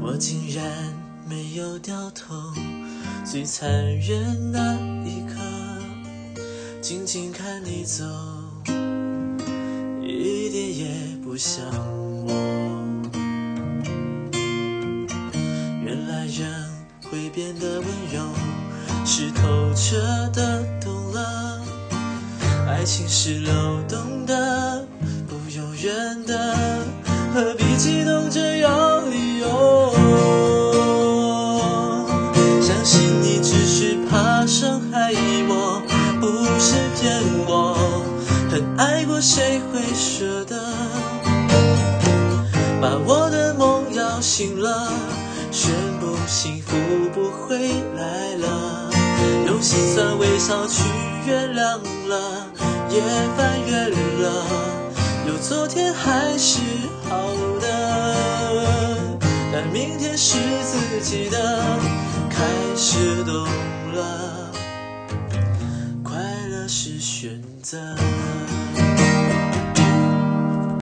[0.00, 0.64] 我竟然
[1.28, 2.34] 没有掉头，
[3.24, 5.40] 最残忍那一刻，
[6.80, 8.04] 静静看你走，
[10.02, 11.64] 一点也不像
[12.26, 12.32] 我。
[15.82, 16.70] 原来人
[17.02, 18.22] 会变得温柔，
[19.04, 19.42] 是透
[19.74, 19.96] 彻
[20.32, 21.60] 的懂了，
[22.68, 23.52] 爱情是流
[23.88, 24.86] 动的，
[25.26, 26.54] 不由人的，
[27.34, 29.92] 何必激动着要理由？
[32.62, 35.12] 相信你只是怕伤害
[35.48, 35.82] 我，
[36.20, 36.28] 不
[36.60, 37.76] 是骗我。
[38.48, 40.54] 很爱过谁会舍得？
[42.80, 44.92] 把我的梦摇醒了，
[45.50, 46.76] 宣布幸福
[47.12, 47.58] 不回
[47.96, 48.92] 来了。
[49.48, 50.84] 用心酸微笑去
[51.26, 52.46] 原谅了，
[52.90, 53.02] 也
[53.36, 53.88] 翻越
[54.22, 54.46] 了，
[55.26, 56.60] 有昨天还是
[57.14, 59.18] 好的。
[59.52, 61.78] 但明天是自己的，
[62.28, 62.44] 开
[62.76, 63.44] 始懂
[63.92, 64.50] 了，
[66.02, 67.78] 快乐是选择。